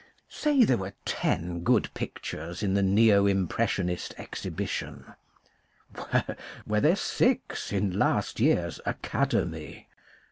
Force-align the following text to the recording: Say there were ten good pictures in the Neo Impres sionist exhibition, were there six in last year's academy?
Say 0.29 0.63
there 0.63 0.79
were 0.79 0.95
ten 1.05 1.59
good 1.59 1.93
pictures 1.93 2.63
in 2.63 2.73
the 2.73 2.81
Neo 2.81 3.25
Impres 3.25 3.67
sionist 3.69 4.15
exhibition, 4.17 5.05
were 6.65 6.81
there 6.81 6.95
six 6.95 7.71
in 7.71 7.99
last 7.99 8.39
year's 8.39 8.81
academy? 8.87 9.87